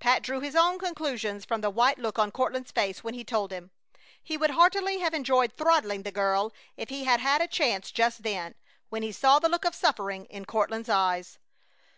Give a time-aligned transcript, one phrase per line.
[0.00, 3.52] Pat drew his own conclusions from the white look on Courtland's face when he told
[3.52, 3.70] him.
[4.22, 8.22] He would heartily have enjoyed throttling the girl if he had had a chance just
[8.22, 8.54] then,
[8.88, 11.38] when he saw the look of suffering in Courtland's eyes.